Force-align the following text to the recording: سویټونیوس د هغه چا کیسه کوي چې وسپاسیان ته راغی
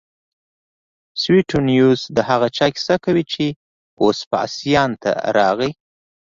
سویټونیوس 1.21 2.01
د 2.15 2.17
هغه 2.29 2.47
چا 2.57 2.67
کیسه 2.75 2.95
کوي 3.05 3.23
چې 3.33 3.45
وسپاسیان 4.03 4.91
ته 5.01 5.11
راغی 5.37 5.71